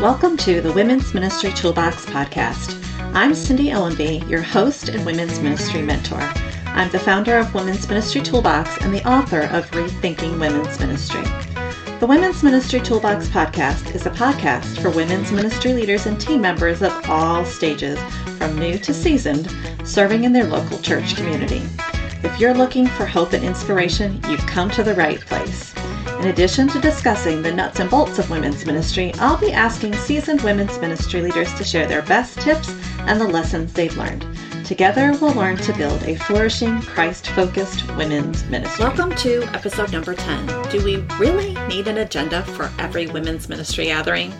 Welcome 0.00 0.36
to 0.38 0.60
the 0.60 0.72
Women's 0.72 1.14
Ministry 1.14 1.50
Toolbox 1.54 2.04
podcast. 2.04 2.78
I'm 3.14 3.34
Cindy 3.34 3.70
Ellenby, 3.70 4.28
your 4.28 4.42
host 4.42 4.90
and 4.90 5.06
Women's 5.06 5.40
Ministry 5.40 5.80
Mentor. 5.80 6.20
I'm 6.66 6.90
the 6.90 6.98
founder 6.98 7.38
of 7.38 7.54
Women's 7.54 7.88
Ministry 7.88 8.20
Toolbox 8.20 8.76
and 8.82 8.92
the 8.92 9.08
author 9.08 9.44
of 9.44 9.70
Rethinking 9.70 10.38
Women's 10.38 10.78
Ministry. 10.78 11.22
The 11.98 12.06
Women's 12.06 12.42
Ministry 12.42 12.80
Toolbox 12.80 13.28
podcast 13.28 13.94
is 13.94 14.04
a 14.04 14.10
podcast 14.10 14.82
for 14.82 14.90
women's 14.90 15.32
ministry 15.32 15.72
leaders 15.72 16.04
and 16.04 16.20
team 16.20 16.42
members 16.42 16.82
of 16.82 16.92
all 17.08 17.46
stages, 17.46 17.98
from 18.36 18.58
new 18.58 18.78
to 18.80 18.92
seasoned, 18.92 19.50
serving 19.82 20.24
in 20.24 20.32
their 20.34 20.44
local 20.44 20.78
church 20.80 21.16
community. 21.16 21.62
If 22.22 22.38
you're 22.38 22.54
looking 22.54 22.86
for 22.86 23.06
hope 23.06 23.32
and 23.32 23.42
inspiration, 23.42 24.20
you've 24.28 24.46
come 24.46 24.68
to 24.72 24.82
the 24.82 24.94
right 24.94 25.20
place. 25.20 25.75
In 26.18 26.28
addition 26.28 26.66
to 26.68 26.80
discussing 26.80 27.42
the 27.42 27.52
nuts 27.52 27.78
and 27.78 27.90
bolts 27.90 28.18
of 28.18 28.30
women's 28.30 28.64
ministry, 28.64 29.12
I'll 29.16 29.36
be 29.36 29.52
asking 29.52 29.94
seasoned 29.94 30.40
women's 30.40 30.78
ministry 30.78 31.20
leaders 31.20 31.52
to 31.54 31.62
share 31.62 31.86
their 31.86 32.00
best 32.02 32.40
tips 32.40 32.70
and 33.00 33.20
the 33.20 33.28
lessons 33.28 33.74
they've 33.74 33.96
learned. 33.96 34.26
Together, 34.64 35.12
we'll 35.20 35.34
learn 35.34 35.58
to 35.58 35.74
build 35.74 36.02
a 36.04 36.16
flourishing, 36.16 36.80
Christ 36.80 37.28
focused 37.28 37.86
women's 37.96 38.42
ministry. 38.46 38.86
Welcome 38.86 39.14
to 39.16 39.42
episode 39.54 39.92
number 39.92 40.14
10. 40.14 40.70
Do 40.70 40.82
we 40.82 40.96
really 41.18 41.52
need 41.68 41.86
an 41.86 41.98
agenda 41.98 42.42
for 42.42 42.72
every 42.78 43.06
women's 43.06 43.50
ministry 43.50 43.84
gathering? 43.84 44.32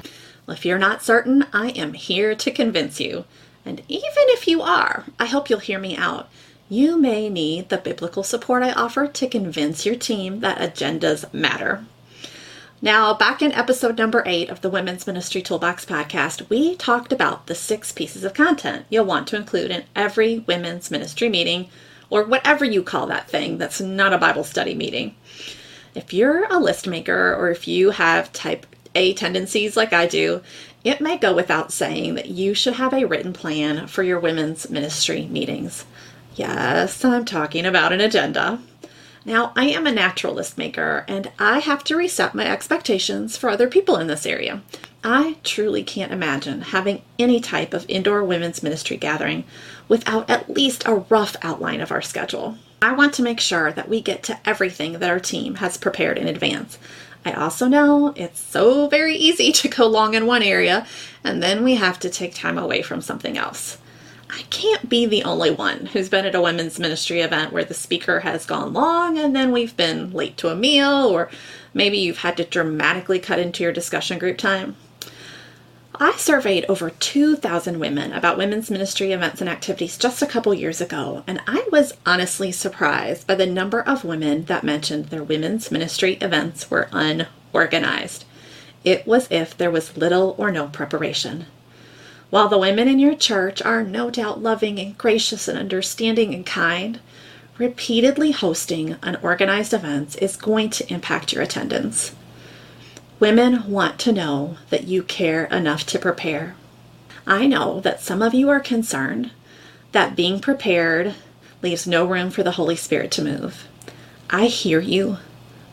Well, 0.47 0.57
if 0.57 0.65
you're 0.65 0.79
not 0.79 1.05
certain, 1.05 1.45
I 1.53 1.69
am 1.73 1.93
here 1.93 2.35
to 2.35 2.51
convince 2.51 3.01
you. 3.01 3.27
And 3.67 3.83
even 3.87 4.25
if 4.29 4.49
you 4.49 4.63
are, 4.63 5.05
I 5.21 5.27
hope 5.27 5.51
you'll 5.51 5.59
hear 5.59 5.79
me 5.79 5.95
out 5.95 6.31
you 6.69 6.99
may 6.99 7.29
need 7.29 7.69
the 7.69 7.79
biblical 7.79 8.23
support 8.23 8.63
I 8.63 8.73
offer 8.73 9.07
to 9.07 9.29
convince 9.29 9.87
your 9.87 9.95
team 9.95 10.41
that 10.41 10.59
agendas 10.59 11.33
matter. 11.33 11.85
Now, 12.83 13.15
back 13.15 13.41
in 13.41 13.53
episode 13.53 13.97
number 13.97 14.23
eight 14.27 14.51
of 14.51 14.61
the 14.61 14.69
Women's 14.69 15.07
Ministry 15.07 15.41
Toolbox 15.41 15.85
podcast, 15.85 16.49
we 16.51 16.77
talked 16.77 17.13
about 17.13 17.47
the 17.47 17.55
six 17.55 17.91
pieces 17.91 18.23
of 18.23 18.35
content 18.35 18.85
you'll 18.91 19.05
want 19.05 19.29
to 19.29 19.37
include 19.37 19.71
in 19.71 19.85
every 19.95 20.41
women's 20.41 20.91
ministry 20.91 21.29
meeting, 21.29 21.69
or 22.11 22.25
whatever 22.25 22.65
you 22.65 22.83
call 22.83 23.07
that 23.07 23.31
thing 23.31 23.59
that's 23.59 23.81
not 23.81 24.13
a 24.13 24.19
Bible 24.19 24.45
study 24.45 24.75
meeting. 24.75 25.15
If 25.95 26.13
you're 26.13 26.45
a 26.53 26.59
list 26.59 26.87
maker, 26.87 27.35
or 27.35 27.51
if 27.51 27.67
you 27.67 27.93
have 27.93 28.33
type 28.33 28.67
A 28.95 29.15
tendencies 29.15 29.77
like 29.77 29.93
I 29.93 30.07
do, 30.07 30.43
it 30.85 31.01
may 31.01 31.17
go 31.17 31.35
without 31.35 31.73
saying 31.73 32.15
that 32.17 32.29
you 32.29 32.55
should 32.55 32.75
have 32.75 32.93
a 32.93 33.07
written 33.07 33.33
plan 33.33 33.87
for 33.87 34.03
your 34.03 34.21
women's 34.21 34.69
ministry 34.69 35.27
meetings. 35.27 35.85
Yes, 36.37 37.03
I'm 37.03 37.25
talking 37.25 37.65
about 37.65 37.95
an 37.95 38.03
agenda. 38.03 38.61
Now, 39.25 39.53
I 39.57 39.65
am 39.71 39.87
a 39.87 39.93
natural 39.93 40.35
list 40.35 40.59
maker 40.59 41.07
and 41.09 41.33
I 41.39 41.61
have 41.61 41.83
to 41.85 41.97
reset 41.97 42.35
my 42.35 42.47
expectations 42.47 43.39
for 43.39 43.49
other 43.49 43.69
people 43.69 43.97
in 43.97 44.07
this 44.07 44.27
area. 44.27 44.61
I 45.03 45.39
truly 45.43 45.83
can't 45.83 46.13
imagine 46.13 46.61
having 46.61 47.01
any 47.19 47.41
type 47.41 47.73
of 47.73 47.87
indoor 47.89 48.23
women's 48.23 48.63
ministry 48.63 48.99
gathering 48.99 49.45
without 49.89 50.29
at 50.29 50.51
least 50.51 50.87
a 50.87 50.97
rough 50.97 51.37
outline 51.41 51.81
of 51.81 51.91
our 51.91 52.03
schedule. 52.03 52.59
I 52.83 52.93
want 52.93 53.15
to 53.15 53.23
make 53.23 53.41
sure 53.41 53.73
that 53.73 53.89
we 53.89 54.03
get 54.03 54.23
to 54.25 54.39
everything 54.45 54.93
that 54.93 55.11
our 55.11 55.21
team 55.21 55.55
has 55.57 55.79
prepared 55.79 56.19
in 56.19 56.29
advance. 56.29 56.79
I 57.25 57.33
also 57.33 57.67
know 57.67 58.13
it's 58.15 58.41
so 58.41 58.89
very 58.89 59.17
easy 59.17 59.53
to 59.53 59.69
go 59.69 59.87
long 59.87 60.13
in 60.13 60.27
one 60.27 60.43
area 60.43 60.87
and 61.25 61.43
then 61.43 61.65
we 61.65 61.77
have 61.77 61.99
to 62.01 62.11
take 62.11 62.35
time 62.35 62.59
away 62.59 62.83
from 62.83 63.01
something 63.01 63.39
else. 63.39 63.79
I 64.31 64.43
can't 64.51 64.89
be 64.89 65.07
the 65.07 65.25
only 65.25 65.51
one 65.51 65.87
who's 65.87 66.09
been 66.09 66.27
at 66.27 66.35
a 66.35 66.41
women's 66.41 66.79
ministry 66.79 67.21
event 67.21 67.53
where 67.53 67.65
the 67.65 67.75
speaker 67.75 68.21
has 68.21 68.45
gone 68.45 68.73
long 68.73 69.19
and 69.19 69.35
then 69.35 69.53
we've 69.53 69.77
been 69.77 70.13
late 70.13 70.37
to 70.39 70.49
a 70.49 70.57
meal, 70.57 71.07
or 71.07 71.31
maybe 71.73 71.97
you've 71.99 72.19
had 72.19 72.37
to 72.39 72.45
dramatically 72.45 73.19
cut 73.19 73.39
into 73.39 73.63
your 73.63 73.73
discussion 73.73 74.19
group 74.19 74.37
time. 74.39 74.77
I 75.99 76.13
surveyed 76.17 76.67
over 76.67 76.91
2,000 76.91 77.79
women 77.79 78.13
about 78.13 78.37
women's 78.37 78.71
ministry 78.71 79.13
events 79.13 79.41
and 79.41 79.49
activities 79.49 79.97
just 79.97 80.21
a 80.21 80.27
couple 80.27 80.53
years 80.53 80.81
ago, 80.81 81.25
and 81.27 81.41
I 81.47 81.67
was 81.73 81.95
honestly 82.05 82.53
surprised 82.53 83.27
by 83.27 83.35
the 83.35 83.47
number 83.47 83.81
of 83.81 84.05
women 84.05 84.45
that 84.45 84.63
mentioned 84.63 85.07
their 85.07 85.25
women's 85.25 85.71
ministry 85.71 86.19
events 86.21 86.71
were 86.71 86.91
unorganized. 86.93 88.27
It 88.85 89.07
was 89.07 89.27
if 89.31 89.57
there 89.57 89.71
was 89.71 89.97
little 89.97 90.35
or 90.37 90.51
no 90.51 90.69
preparation. 90.69 91.47
While 92.31 92.49
the 92.49 92.59
women 92.59 92.89
in 92.89 92.99
your 92.99 93.15
church 93.15 93.63
are 93.63 93.85
no 93.85 94.11
doubt 94.11 94.43
loving 94.43 94.79
and 94.79 94.99
gracious 94.99 95.47
and 95.47 95.59
understanding 95.59 96.35
and 96.35 96.45
kind, 96.45 97.01
repeatedly 97.57 98.33
hosting 98.33 98.97
unorganized 99.03 99.73
events 99.73 100.17
is 100.17 100.37
going 100.37 100.71
to 100.71 100.93
impact 100.93 101.33
your 101.33 101.43
attendance. 101.43 102.15
Women 103.21 103.71
want 103.71 103.99
to 104.01 104.13
know 104.13 104.57
that 104.71 104.85
you 104.89 105.03
care 105.03 105.45
enough 105.47 105.87
to 105.87 105.99
prepare. 105.99 106.57
I 107.27 107.47
know 107.47 107.81
that 107.81 108.03
some 108.03 108.23
of 108.23 108.35
you 108.35 108.49
are 108.51 108.61
concerned 108.61 109.31
that 109.93 110.17
being 110.17 110.41
prepared 110.41 111.15
leaves 111.63 111.87
no 111.87 112.05
room 112.05 112.31
for 112.31 112.43
the 112.43 112.53
Holy 112.53 112.77
Spirit 112.77 113.11
to 113.13 113.25
move. 113.25 113.67
I 114.29 114.47
hear 114.47 114.81
you, 114.81 115.19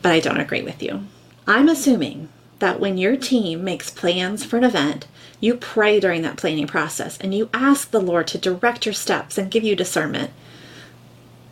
but 0.02 0.12
I 0.12 0.20
don't 0.20 0.40
agree 0.40 0.62
with 0.62 0.82
you. 0.82 1.06
I'm 1.46 1.68
assuming 1.68 2.30
that 2.60 2.80
when 2.80 2.98
your 2.98 3.18
team 3.18 3.64
makes 3.64 3.90
plans 3.90 4.46
for 4.46 4.58
an 4.58 4.64
event, 4.64 5.08
you 5.44 5.56
pray 5.56 6.00
during 6.00 6.22
that 6.22 6.38
planning 6.38 6.66
process 6.66 7.18
and 7.18 7.34
you 7.34 7.50
ask 7.54 7.92
the 7.92 8.00
Lord 8.00 8.28
to 8.28 8.38
direct 8.38 8.86
your 8.86 8.94
steps 8.94 9.38
and 9.38 9.52
give 9.52 9.62
you 9.62 9.76
discernment. 9.76 10.32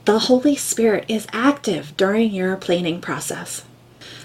The 0.06 0.20
Holy 0.20 0.56
Spirit 0.56 1.04
is 1.10 1.28
active 1.34 1.98
during 1.98 2.32
your 2.32 2.56
planning 2.56 3.02
process. 3.02 3.66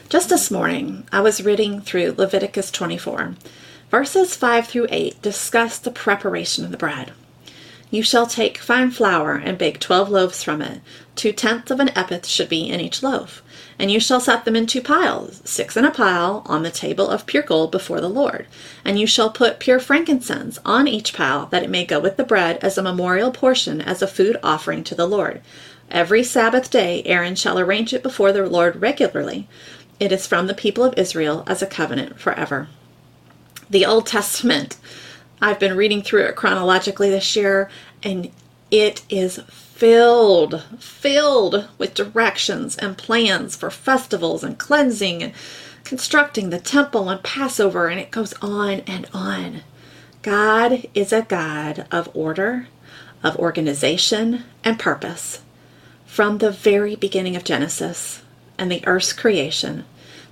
Just 0.08 0.28
this 0.28 0.52
morning, 0.52 1.04
I 1.10 1.20
was 1.20 1.42
reading 1.42 1.80
through 1.80 2.14
Leviticus 2.16 2.70
24. 2.70 3.34
Verses 3.90 4.36
5 4.36 4.68
through 4.68 4.86
8 4.88 5.20
discuss 5.20 5.80
the 5.80 5.90
preparation 5.90 6.64
of 6.64 6.70
the 6.70 6.76
bread. 6.76 7.12
You 7.88 8.02
shall 8.02 8.26
take 8.26 8.58
fine 8.58 8.90
flour 8.90 9.34
and 9.34 9.56
bake 9.56 9.78
twelve 9.78 10.10
loaves 10.10 10.42
from 10.42 10.60
it. 10.60 10.80
Two 11.14 11.32
tenths 11.32 11.70
of 11.70 11.78
an 11.80 11.90
ephah 11.96 12.26
should 12.26 12.48
be 12.48 12.68
in 12.68 12.80
each 12.80 13.02
loaf. 13.02 13.42
And 13.78 13.90
you 13.90 14.00
shall 14.00 14.20
set 14.20 14.44
them 14.44 14.56
in 14.56 14.66
two 14.66 14.82
piles, 14.82 15.40
six 15.44 15.76
in 15.76 15.84
a 15.84 15.90
pile, 15.90 16.42
on 16.46 16.62
the 16.62 16.70
table 16.70 17.08
of 17.08 17.26
pure 17.26 17.42
gold 17.42 17.70
before 17.70 18.00
the 18.00 18.08
Lord. 18.08 18.46
And 18.84 18.98
you 18.98 19.06
shall 19.06 19.30
put 19.30 19.60
pure 19.60 19.78
frankincense 19.78 20.58
on 20.64 20.88
each 20.88 21.14
pile, 21.14 21.46
that 21.46 21.62
it 21.62 21.70
may 21.70 21.84
go 21.84 22.00
with 22.00 22.16
the 22.16 22.24
bread 22.24 22.58
as 22.62 22.76
a 22.76 22.82
memorial 22.82 23.30
portion, 23.30 23.80
as 23.80 24.02
a 24.02 24.06
food 24.06 24.36
offering 24.42 24.82
to 24.84 24.94
the 24.94 25.06
Lord. 25.06 25.40
Every 25.90 26.24
Sabbath 26.24 26.70
day 26.70 27.02
Aaron 27.04 27.36
shall 27.36 27.58
arrange 27.58 27.94
it 27.94 28.02
before 28.02 28.32
the 28.32 28.46
Lord 28.46 28.82
regularly. 28.82 29.48
It 30.00 30.10
is 30.10 30.26
from 30.26 30.48
the 30.48 30.54
people 30.54 30.82
of 30.82 30.98
Israel 30.98 31.44
as 31.46 31.62
a 31.62 31.66
covenant 31.66 32.18
forever. 32.18 32.68
The 33.70 33.86
Old 33.86 34.06
Testament. 34.06 34.76
I've 35.40 35.58
been 35.58 35.76
reading 35.76 36.02
through 36.02 36.24
it 36.24 36.36
chronologically 36.36 37.10
this 37.10 37.36
year, 37.36 37.70
and 38.02 38.30
it 38.70 39.02
is 39.10 39.38
filled, 39.48 40.64
filled 40.78 41.68
with 41.76 41.94
directions 41.94 42.76
and 42.76 42.96
plans 42.96 43.54
for 43.54 43.70
festivals 43.70 44.42
and 44.42 44.58
cleansing 44.58 45.22
and 45.22 45.32
constructing 45.84 46.50
the 46.50 46.58
temple 46.58 47.08
and 47.10 47.22
Passover, 47.22 47.88
and 47.88 48.00
it 48.00 48.10
goes 48.10 48.32
on 48.40 48.80
and 48.86 49.06
on. 49.12 49.62
God 50.22 50.88
is 50.94 51.12
a 51.12 51.22
God 51.22 51.86
of 51.92 52.08
order, 52.14 52.68
of 53.22 53.36
organization, 53.36 54.44
and 54.64 54.78
purpose. 54.78 55.42
From 56.06 56.38
the 56.38 56.50
very 56.50 56.96
beginning 56.96 57.36
of 57.36 57.44
Genesis 57.44 58.22
and 58.58 58.72
the 58.72 58.84
earth's 58.86 59.12
creation 59.12 59.84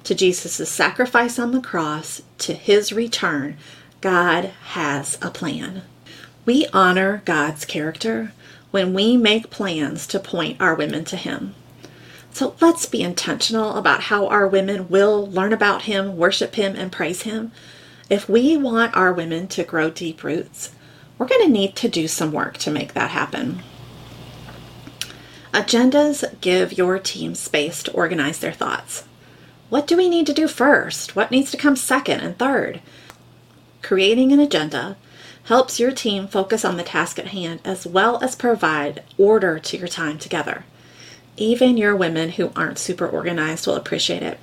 to 0.03 0.15
Jesus' 0.15 0.69
sacrifice 0.69 1.39
on 1.39 1.53
the 1.53 1.61
cross 1.61 2.23
to 2.39 2.55
his 2.55 2.93
return, 2.93 3.57
God 4.05 4.53
has 4.65 5.17
a 5.23 5.31
plan. 5.31 5.81
We 6.45 6.67
honor 6.75 7.23
God's 7.25 7.65
character 7.65 8.35
when 8.71 8.93
we 8.93 9.17
make 9.17 9.49
plans 9.49 10.07
to 10.09 10.21
point 10.21 10.61
our 10.61 10.75
women 10.75 11.07
to 11.07 11.17
Him. 11.17 11.55
So 12.31 12.55
let's 12.61 12.85
be 12.85 13.01
intentional 13.01 13.77
about 13.77 14.03
how 14.03 14.27
our 14.27 14.47
women 14.47 14.91
will 14.91 15.27
learn 15.31 15.55
about 15.55 15.85
Him, 15.85 16.19
worship 16.19 16.57
Him, 16.57 16.77
and 16.77 16.93
praise 16.93 17.23
Him. 17.23 17.51
If 18.11 18.29
we 18.29 18.59
want 18.59 18.95
our 18.95 19.11
women 19.11 19.49
to 19.49 19.65
grow 19.65 19.89
deep 19.89 20.23
roots, 20.23 20.73
we're 21.17 21.27
going 21.27 21.47
to 21.47 21.51
need 21.51 21.75
to 21.77 21.89
do 21.89 22.07
some 22.07 22.31
work 22.31 22.59
to 22.59 22.71
make 22.71 22.93
that 22.93 23.13
happen. 23.13 23.63
Agendas 25.55 26.39
give 26.43 26.77
your 26.77 26.99
team 26.99 27.35
space 27.35 27.83
to 27.85 27.93
organize 27.93 28.41
their 28.41 28.53
thoughts. 28.53 29.05
What 29.71 29.87
do 29.87 29.97
we 29.97 30.11
need 30.11 30.27
to 30.27 30.35
do 30.35 30.47
first? 30.47 31.17
What 31.17 31.31
needs 31.31 31.51
to 31.53 31.57
come 31.57 31.75
second 31.75 32.21
and 32.21 32.39
third? 32.39 32.83
Creating 33.85 34.33
an 34.33 34.41
agenda 34.41 34.97
helps 35.43 35.79
your 35.79 35.93
team 35.93 36.27
focus 36.27 36.65
on 36.65 36.79
the 36.79 36.83
task 36.83 37.19
at 37.19 37.27
hand 37.29 37.61
as 37.67 37.87
well 37.87 38.19
as 38.25 38.35
provide 38.35 39.03
order 39.19 39.59
to 39.59 39.77
your 39.77 39.89
time 39.89 40.19
together. 40.19 40.65
Even 41.37 41.77
your 41.77 41.95
women 41.95 42.31
who 42.31 42.51
aren't 42.57 42.79
super 42.79 43.07
organized 43.07 43.67
will 43.67 43.75
appreciate 43.75 44.23
it. 44.23 44.41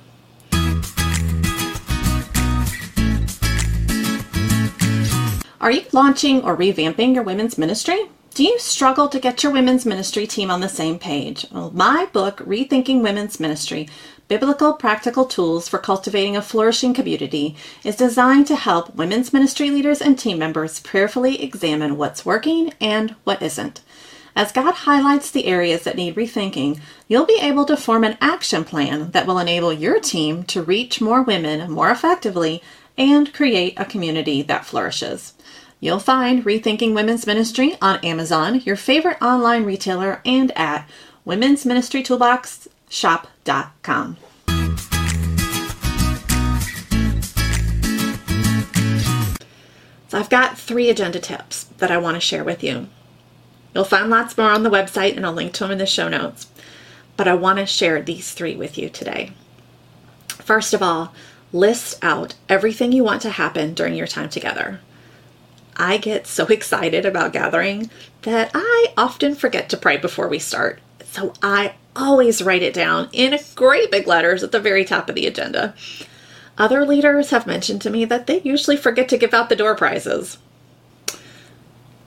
Are 5.60 5.72
you 5.72 5.86
launching 5.90 6.44
or 6.44 6.56
revamping 6.56 7.12
your 7.12 7.24
women's 7.24 7.58
ministry? 7.58 7.98
Do 8.34 8.44
you 8.44 8.60
struggle 8.60 9.08
to 9.08 9.18
get 9.18 9.42
your 9.42 9.50
women's 9.50 9.84
ministry 9.84 10.28
team 10.28 10.52
on 10.52 10.60
the 10.60 10.68
same 10.68 11.00
page? 11.00 11.46
Well, 11.50 11.72
my 11.74 12.06
book, 12.12 12.38
Rethinking 12.38 13.02
Women's 13.02 13.38
Ministry, 13.38 13.88
Biblical 14.32 14.72
Practical 14.72 15.26
Tools 15.26 15.68
for 15.68 15.78
Cultivating 15.78 16.38
a 16.38 16.40
Flourishing 16.40 16.94
Community 16.94 17.54
is 17.84 17.96
designed 17.96 18.46
to 18.46 18.56
help 18.56 18.94
women's 18.94 19.30
ministry 19.30 19.68
leaders 19.68 20.00
and 20.00 20.18
team 20.18 20.38
members 20.38 20.80
prayerfully 20.80 21.42
examine 21.42 21.98
what's 21.98 22.24
working 22.24 22.72
and 22.80 23.10
what 23.24 23.42
isn't. 23.42 23.82
As 24.34 24.50
God 24.50 24.72
highlights 24.72 25.30
the 25.30 25.44
areas 25.44 25.84
that 25.84 25.96
need 25.96 26.14
rethinking, 26.14 26.80
you'll 27.08 27.26
be 27.26 27.40
able 27.42 27.66
to 27.66 27.76
form 27.76 28.04
an 28.04 28.16
action 28.22 28.64
plan 28.64 29.10
that 29.10 29.26
will 29.26 29.38
enable 29.38 29.70
your 29.70 30.00
team 30.00 30.44
to 30.44 30.62
reach 30.62 31.02
more 31.02 31.20
women 31.20 31.70
more 31.70 31.90
effectively 31.90 32.62
and 32.96 33.34
create 33.34 33.74
a 33.76 33.84
community 33.84 34.40
that 34.40 34.64
flourishes. 34.64 35.34
You'll 35.78 35.98
find 35.98 36.42
Rethinking 36.42 36.94
Women's 36.94 37.26
Ministry 37.26 37.76
on 37.82 38.02
Amazon, 38.02 38.60
your 38.60 38.76
favorite 38.76 39.20
online 39.20 39.64
retailer, 39.64 40.22
and 40.24 40.56
at 40.56 40.88
Women's 41.26 41.66
Ministry 41.66 42.02
Toolbox 42.02 42.66
shop.com. 43.46 44.16
So 50.08 50.18
I've 50.18 50.28
got 50.28 50.58
three 50.58 50.90
agenda 50.90 51.18
tips 51.18 51.64
that 51.78 51.90
I 51.90 51.96
want 51.96 52.16
to 52.16 52.20
share 52.20 52.44
with 52.44 52.62
you. 52.62 52.88
You'll 53.74 53.84
find 53.84 54.10
lots 54.10 54.36
more 54.36 54.50
on 54.50 54.62
the 54.62 54.70
website 54.70 55.16
and 55.16 55.24
I'll 55.24 55.32
link 55.32 55.54
to 55.54 55.60
them 55.60 55.70
in 55.70 55.78
the 55.78 55.86
show 55.86 56.08
notes. 56.08 56.48
But 57.16 57.28
I 57.28 57.34
want 57.34 57.58
to 57.58 57.66
share 57.66 58.02
these 58.02 58.32
three 58.32 58.54
with 58.54 58.76
you 58.76 58.90
today. 58.90 59.32
First 60.28 60.74
of 60.74 60.82
all, 60.82 61.14
list 61.52 61.98
out 62.02 62.34
everything 62.48 62.92
you 62.92 63.04
want 63.04 63.22
to 63.22 63.30
happen 63.30 63.72
during 63.72 63.94
your 63.94 64.06
time 64.06 64.28
together. 64.28 64.80
I 65.76 65.96
get 65.96 66.26
so 66.26 66.46
excited 66.46 67.06
about 67.06 67.32
gathering 67.32 67.90
that 68.22 68.50
I 68.54 68.92
often 68.98 69.34
forget 69.34 69.70
to 69.70 69.78
pray 69.78 69.96
before 69.96 70.28
we 70.28 70.38
start. 70.38 70.80
So 71.12 71.34
I 71.42 71.74
always 71.94 72.40
write 72.40 72.62
it 72.62 72.72
down 72.72 73.10
in 73.12 73.38
great 73.54 73.90
big 73.90 74.06
letters 74.06 74.42
at 74.42 74.50
the 74.50 74.58
very 74.58 74.82
top 74.82 75.10
of 75.10 75.14
the 75.14 75.26
agenda. 75.26 75.74
Other 76.56 76.86
leaders 76.86 77.28
have 77.28 77.46
mentioned 77.46 77.82
to 77.82 77.90
me 77.90 78.06
that 78.06 78.26
they 78.26 78.40
usually 78.40 78.78
forget 78.78 79.10
to 79.10 79.18
give 79.18 79.34
out 79.34 79.50
the 79.50 79.56
door 79.56 79.74
prizes. 79.74 80.38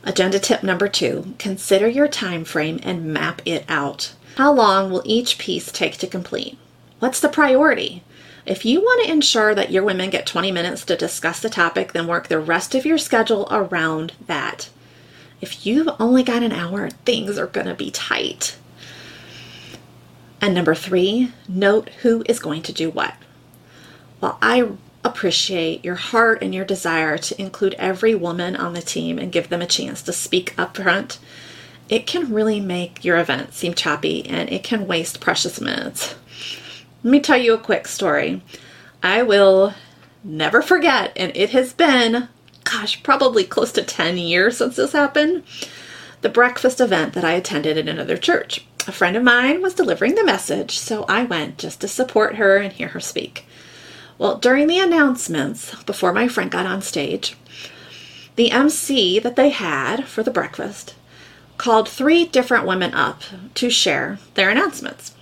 Agenda 0.04 0.40
tip 0.40 0.64
number 0.64 0.88
two 0.88 1.36
consider 1.38 1.88
your 1.88 2.08
time 2.08 2.44
frame 2.44 2.80
and 2.82 3.14
map 3.14 3.44
it 3.46 3.64
out. 3.70 4.16
How 4.38 4.52
long 4.52 4.90
will 4.90 5.04
each 5.06 5.38
piece 5.38 5.72
take 5.72 5.98
to 6.00 6.08
complete? 6.08 6.58
What's 6.98 7.20
the 7.20 7.30
priority? 7.30 8.02
If 8.44 8.66
you 8.66 8.82
want 8.82 9.06
to 9.06 9.12
ensure 9.12 9.54
that 9.54 9.72
your 9.72 9.84
women 9.84 10.10
get 10.10 10.26
20 10.26 10.52
minutes 10.52 10.84
to 10.86 10.98
discuss 10.98 11.40
the 11.40 11.50
topic, 11.52 11.94
then 11.94 12.08
work 12.08 12.28
the 12.28 12.40
rest 12.40 12.74
of 12.74 12.88
your 12.88 12.98
schedule 12.98 13.48
around 13.52 14.14
that. 14.26 14.70
If 15.42 15.68
you've 15.68 15.90
only 16.00 16.24
got 16.24 16.42
an 16.42 16.54
hour, 16.54 16.90
things 16.90 17.38
are 17.38 17.46
going 17.46 17.68
to 17.68 17.76
be 17.76 17.92
tight. 17.92 18.58
And 20.42 20.54
number 20.54 20.76
three, 20.76 21.32
note 21.48 21.90
who 22.02 22.24
is 22.28 22.40
going 22.40 22.62
to 22.64 22.74
do 22.74 22.90
what. 22.90 23.16
While 24.20 24.38
I 24.42 24.70
appreciate 25.04 25.86
your 25.86 25.96
heart 25.96 26.42
and 26.42 26.54
your 26.54 26.66
desire 26.66 27.18
to 27.18 27.40
include 27.42 27.76
every 27.76 28.16
woman 28.16 28.56
on 28.56 28.74
the 28.74 28.82
team 28.82 29.20
and 29.20 29.32
give 29.32 29.50
them 29.50 29.62
a 29.62 29.68
chance 29.68 30.02
to 30.04 30.14
speak 30.14 30.58
up 30.58 30.76
front, 30.78 31.20
it 31.90 32.08
can 32.08 32.34
really 32.34 32.60
make 32.60 33.06
your 33.06 33.18
event 33.18 33.54
seem 33.54 33.74
choppy 33.74 34.26
and 34.28 34.50
it 34.50 34.64
can 34.64 34.88
waste 34.88 35.20
precious 35.22 35.62
minutes. 35.62 36.16
Let 37.04 37.12
me 37.12 37.20
tell 37.20 37.38
you 37.38 37.54
a 37.54 37.60
quick 37.60 37.88
story. 37.88 38.42
I 39.04 39.22
will 39.22 39.76
never 40.24 40.64
forget, 40.64 41.14
and 41.16 41.32
it 41.36 41.52
has 41.52 41.72
been, 41.72 42.28
gosh, 42.64 43.04
probably 43.04 43.44
close 43.44 43.72
to 43.74 43.84
10 43.84 44.18
years 44.18 44.58
since 44.58 44.76
this 44.76 44.94
happened, 44.94 45.44
the 46.22 46.30
breakfast 46.30 46.82
event 46.82 47.14
that 47.14 47.24
I 47.24 47.34
attended 47.34 47.78
in 47.78 47.88
another 47.88 48.18
church. 48.18 48.66
A 48.88 48.92
friend 48.92 49.18
of 49.18 49.24
mine 49.24 49.64
was 49.64 49.74
delivering 49.74 50.14
the 50.14 50.24
message, 50.24 50.78
so 50.78 51.06
I 51.10 51.24
went 51.24 51.58
just 51.58 51.82
to 51.82 51.88
support 51.88 52.36
her 52.36 52.58
and 52.58 52.72
hear 52.72 52.90
her 52.90 53.00
speak. 53.00 53.48
Well, 54.20 54.38
during 54.38 54.68
the 54.68 54.80
announcements, 54.80 55.84
before 55.84 56.14
my 56.14 56.28
friend 56.28 56.52
got 56.52 56.68
on 56.68 56.84
stage, 56.84 57.36
the 58.36 58.52
MC 58.52 59.18
that 59.20 59.36
they 59.36 59.50
had 59.50 60.06
for 60.06 60.22
the 60.22 60.32
breakfast 60.32 60.94
called 61.58 61.90
three 61.90 62.26
different 62.26 62.68
women 62.68 62.94
up 62.94 63.24
to 63.56 63.70
share 63.72 64.20
their 64.36 64.52
announcements. 64.52 65.16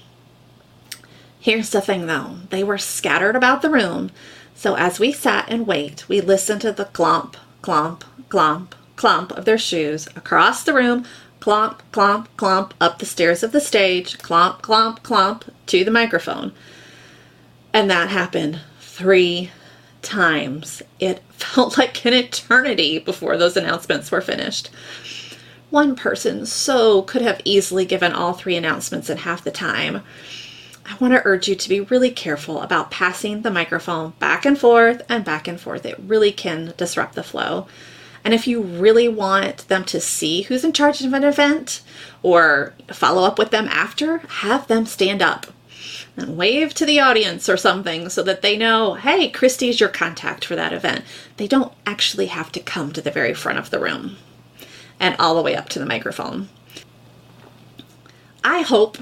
Here's 1.39 1.69
the 1.69 1.81
thing 1.81 2.07
though, 2.07 2.39
they 2.49 2.63
were 2.63 2.77
scattered 2.77 3.35
about 3.35 3.61
the 3.61 3.69
room, 3.69 4.11
so 4.55 4.75
as 4.75 4.99
we 4.99 5.11
sat 5.13 5.45
and 5.49 5.65
wait, 5.65 6.09
we 6.09 6.19
listened 6.19 6.61
to 6.61 6.73
the 6.73 6.85
clomp, 6.85 7.35
clomp, 7.61 8.01
clomp, 8.29 8.73
clomp 8.97 9.31
of 9.31 9.45
their 9.45 9.57
shoes 9.57 10.07
across 10.15 10.63
the 10.63 10.73
room 10.73 11.05
clomp, 11.43 11.79
clomp, 11.91 12.25
clomp 12.37 12.71
up 12.79 12.99
the 12.99 13.05
stairs 13.05 13.43
of 13.43 13.51
the 13.51 13.59
stage, 13.59 14.17
clomp, 14.19 14.61
clomp, 14.61 15.01
clomp 15.01 15.43
to 15.65 15.83
the 15.83 15.91
microphone. 15.91 16.53
And 17.73 17.91
that 17.91 18.07
happened 18.07 18.61
three 18.79 19.51
times. 20.01 20.81
It 21.01 21.21
felt 21.31 21.77
like 21.77 22.05
an 22.05 22.13
eternity 22.13 22.97
before 22.97 23.35
those 23.35 23.57
announcements 23.57 24.09
were 24.09 24.21
finished. 24.21 24.69
One 25.69 25.97
person 25.97 26.45
so 26.45 27.01
could 27.01 27.21
have 27.21 27.41
easily 27.43 27.83
given 27.83 28.13
all 28.13 28.31
three 28.31 28.55
announcements 28.55 29.09
in 29.09 29.17
half 29.17 29.43
the 29.43 29.51
time. 29.51 30.01
I 30.85 30.95
want 31.01 31.13
to 31.13 31.25
urge 31.25 31.49
you 31.49 31.55
to 31.55 31.69
be 31.69 31.81
really 31.81 32.11
careful 32.11 32.61
about 32.61 32.89
passing 32.89 33.41
the 33.41 33.51
microphone 33.51 34.11
back 34.11 34.45
and 34.45 34.57
forth 34.57 35.01
and 35.09 35.25
back 35.25 35.49
and 35.49 35.59
forth. 35.59 35.85
It 35.85 35.99
really 35.99 36.31
can 36.31 36.73
disrupt 36.77 37.15
the 37.15 37.23
flow. 37.23 37.67
And 38.23 38.33
if 38.33 38.47
you 38.47 38.61
really 38.61 39.09
want 39.09 39.67
them 39.67 39.83
to 39.85 39.99
see 39.99 40.43
who's 40.43 40.63
in 40.63 40.73
charge 40.73 41.01
of 41.01 41.13
an 41.13 41.23
event 41.23 41.81
or 42.21 42.73
follow 42.91 43.23
up 43.23 43.37
with 43.37 43.51
them 43.51 43.67
after, 43.67 44.19
have 44.19 44.67
them 44.67 44.85
stand 44.85 45.21
up 45.21 45.47
and 46.15 46.37
wave 46.37 46.73
to 46.75 46.85
the 46.85 46.99
audience 46.99 47.49
or 47.49 47.57
something 47.57 48.07
so 48.07 48.23
that 48.23 48.41
they 48.41 48.57
know, 48.57 48.93
hey, 48.93 49.29
Christy's 49.29 49.79
your 49.79 49.89
contact 49.89 50.45
for 50.45 50.55
that 50.55 50.73
event. 50.73 51.03
They 51.37 51.47
don't 51.47 51.73
actually 51.85 52.27
have 52.27 52.51
to 52.53 52.59
come 52.59 52.91
to 52.93 53.01
the 53.01 53.11
very 53.11 53.33
front 53.33 53.59
of 53.59 53.71
the 53.71 53.79
room 53.79 54.17
and 54.99 55.15
all 55.19 55.35
the 55.35 55.41
way 55.41 55.55
up 55.55 55.69
to 55.69 55.79
the 55.79 55.85
microphone. 55.85 56.49
I 58.43 58.61
hope 58.61 58.97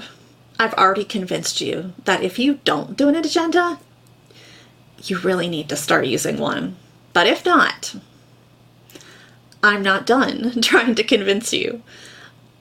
I've 0.58 0.74
already 0.74 1.04
convinced 1.04 1.60
you 1.60 1.92
that 2.04 2.22
if 2.22 2.38
you 2.38 2.60
don't 2.64 2.96
do 2.96 3.08
an 3.08 3.16
agenda, 3.16 3.78
you 5.04 5.18
really 5.18 5.48
need 5.48 5.68
to 5.68 5.76
start 5.76 6.06
using 6.06 6.38
one. 6.38 6.76
But 7.12 7.26
if 7.26 7.44
not, 7.44 7.96
I'm 9.62 9.82
not 9.82 10.06
done 10.06 10.60
trying 10.62 10.94
to 10.96 11.04
convince 11.04 11.52
you. 11.52 11.82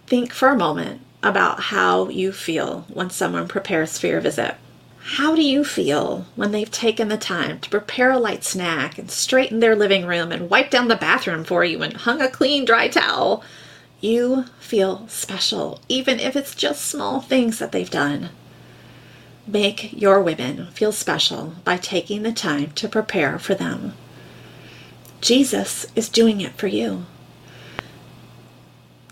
Think 0.06 0.33
for 0.33 0.50
a 0.50 0.57
moment 0.57 1.01
about 1.24 1.59
how 1.59 2.09
you 2.09 2.31
feel 2.31 2.86
when 2.89 3.09
someone 3.09 3.48
prepares 3.48 3.98
for 3.98 4.07
your 4.07 4.21
visit. 4.21 4.56
How 5.03 5.36
do 5.36 5.42
you 5.42 5.63
feel 5.63 6.27
when 6.36 6.51
they've 6.51 6.69
taken 6.69 7.07
the 7.07 7.18
time 7.18 7.59
to 7.59 7.69
prepare 7.69 8.12
a 8.12 8.19
light 8.19 8.44
snack 8.44 9.00
and 9.00 9.10
straighten 9.10 9.60
their 9.60 9.75
living 9.75 10.05
room 10.05 10.31
and 10.31 10.50
wipe 10.50 10.70
down 10.70 10.89
the 10.89 10.96
bathroom 10.96 11.43
for 11.43 11.63
you 11.63 11.81
and 11.81 11.93
hung 11.93 12.22
a 12.22 12.29
clean, 12.29 12.65
dry 12.65 12.88
towel? 12.88 13.43
You 14.00 14.46
feel 14.60 15.08
special, 15.08 15.79
even 15.89 16.20
if 16.20 16.36
it's 16.36 16.53
just 16.53 16.86
small 16.86 17.20
things 17.20 17.58
that 17.58 17.72
they've 17.72 17.89
done. 17.89 18.29
Make 19.48 20.00
your 20.00 20.22
women 20.22 20.67
feel 20.67 20.91
special 20.91 21.55
by 21.63 21.77
taking 21.77 22.22
the 22.22 22.31
time 22.31 22.72
to 22.74 22.88
prepare 22.88 23.39
for 23.39 23.55
them. 23.55 23.93
Jesus 25.22 25.86
is 25.96 26.10
doing 26.10 26.42
it 26.42 26.54
for 26.54 26.66
you. 26.66 27.06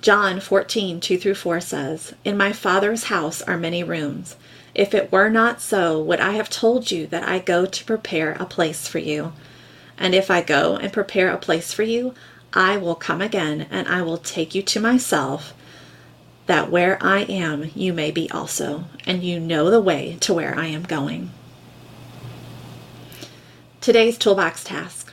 John 0.01 0.39
14, 0.39 0.99
2 0.99 1.17
through 1.19 1.35
4 1.35 1.61
says, 1.61 2.13
In 2.25 2.35
my 2.35 2.51
Father's 2.51 3.05
house 3.05 3.43
are 3.43 3.57
many 3.57 3.83
rooms. 3.83 4.35
If 4.73 4.95
it 4.95 5.11
were 5.11 5.29
not 5.29 5.61
so, 5.61 6.01
would 6.01 6.19
I 6.19 6.31
have 6.31 6.49
told 6.49 6.89
you 6.89 7.05
that 7.07 7.27
I 7.27 7.37
go 7.37 7.67
to 7.67 7.85
prepare 7.85 8.31
a 8.33 8.45
place 8.45 8.87
for 8.87 8.97
you? 8.97 9.33
And 9.99 10.15
if 10.15 10.31
I 10.31 10.41
go 10.41 10.77
and 10.77 10.91
prepare 10.91 11.29
a 11.29 11.37
place 11.37 11.73
for 11.73 11.83
you, 11.83 12.15
I 12.53 12.77
will 12.77 12.95
come 12.95 13.21
again 13.21 13.67
and 13.69 13.87
I 13.87 14.01
will 14.01 14.17
take 14.17 14.55
you 14.55 14.63
to 14.63 14.79
myself, 14.79 15.53
that 16.47 16.71
where 16.71 16.97
I 17.01 17.19
am, 17.23 17.69
you 17.75 17.93
may 17.93 18.09
be 18.09 18.31
also, 18.31 18.85
and 19.05 19.21
you 19.21 19.39
know 19.39 19.69
the 19.69 19.81
way 19.81 20.17
to 20.21 20.33
where 20.33 20.57
I 20.57 20.67
am 20.67 20.83
going. 20.83 21.29
Today's 23.81 24.17
toolbox 24.17 24.63
task 24.63 25.08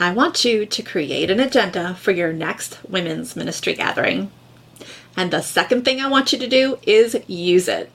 I 0.00 0.12
want 0.12 0.46
you 0.46 0.64
to 0.64 0.82
create 0.82 1.30
an 1.30 1.40
agenda 1.40 1.94
for 1.94 2.10
your 2.10 2.32
next 2.32 2.78
women's 2.88 3.36
ministry 3.36 3.74
gathering. 3.74 4.30
And 5.14 5.30
the 5.30 5.42
second 5.42 5.84
thing 5.84 6.00
I 6.00 6.08
want 6.08 6.32
you 6.32 6.38
to 6.38 6.48
do 6.48 6.78
is 6.84 7.18
use 7.26 7.68
it. 7.68 7.92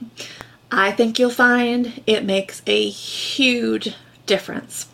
I 0.72 0.92
think 0.92 1.18
you'll 1.18 1.32
find 1.32 2.04
it 2.06 2.24
makes 2.24 2.62
a 2.68 2.88
huge 2.88 3.96
difference. 4.28 4.88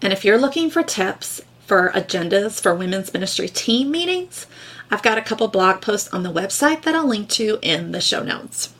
And 0.00 0.14
if 0.14 0.24
you're 0.24 0.38
looking 0.38 0.70
for 0.70 0.82
tips 0.82 1.42
for 1.66 1.92
agendas 1.94 2.58
for 2.58 2.74
women's 2.74 3.12
ministry 3.12 3.48
team 3.48 3.90
meetings, 3.90 4.46
I've 4.90 5.02
got 5.02 5.18
a 5.18 5.22
couple 5.22 5.46
blog 5.48 5.82
posts 5.82 6.08
on 6.08 6.22
the 6.22 6.32
website 6.32 6.84
that 6.84 6.94
I'll 6.94 7.06
link 7.06 7.28
to 7.30 7.58
in 7.60 7.92
the 7.92 8.00
show 8.00 8.22
notes. 8.22 8.72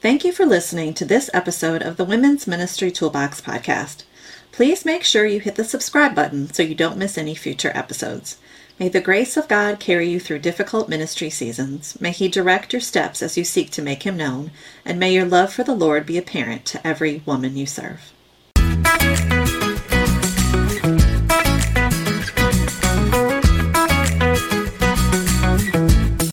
Thank 0.00 0.24
you 0.24 0.32
for 0.32 0.46
listening 0.46 0.94
to 0.94 1.04
this 1.04 1.30
episode 1.32 1.82
of 1.82 1.96
the 1.96 2.04
Women's 2.04 2.48
Ministry 2.48 2.90
Toolbox 2.90 3.40
podcast 3.40 4.02
please 4.52 4.84
make 4.84 5.04
sure 5.04 5.26
you 5.26 5.40
hit 5.40 5.56
the 5.56 5.64
subscribe 5.64 6.14
button 6.14 6.52
so 6.52 6.62
you 6.62 6.74
don't 6.74 6.96
miss 6.96 7.16
any 7.16 7.34
future 7.34 7.72
episodes. 7.74 8.38
May 8.78 8.88
the 8.88 9.00
grace 9.00 9.36
of 9.36 9.46
God 9.46 9.78
carry 9.78 10.08
you 10.08 10.18
through 10.18 10.38
difficult 10.38 10.88
ministry 10.88 11.28
seasons. 11.28 12.00
May 12.00 12.12
He 12.12 12.28
direct 12.28 12.72
your 12.72 12.80
steps 12.80 13.22
as 13.22 13.36
you 13.36 13.44
seek 13.44 13.70
to 13.72 13.82
make 13.82 14.04
Him 14.04 14.16
known, 14.16 14.52
and 14.84 14.98
may 14.98 15.12
your 15.12 15.26
love 15.26 15.52
for 15.52 15.64
the 15.64 15.74
Lord 15.74 16.06
be 16.06 16.16
apparent 16.16 16.64
to 16.66 16.86
every 16.86 17.22
woman 17.26 17.56
you 17.56 17.66
serve. 17.66 18.12